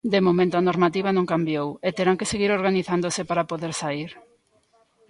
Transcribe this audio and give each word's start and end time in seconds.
De 0.13 0.19
momento 0.27 0.55
a 0.57 0.65
normativa 0.69 1.09
non 1.13 1.29
cambiou 1.33 1.67
e 1.87 1.89
terán 1.97 2.19
que 2.19 2.29
seguir 2.31 2.51
organizándose 2.57 3.21
para 3.29 3.47
poder 3.51 3.71
saír. 3.81 4.11